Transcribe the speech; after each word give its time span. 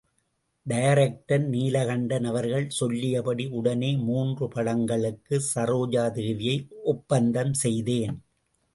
Director 0.65 1.43
Neelakantan 1.49 2.23
அவர்கள் 2.23 2.65
சொல்லியபடி 2.69 3.45
உடனே 3.51 3.91
மூன்று 4.07 4.47
படங்களுக்கு 4.47 5.41
சரோஜாதேவியை 5.55 6.57
ஒப்பந்தம் 6.83 7.53
செய்தேன். 7.65 8.15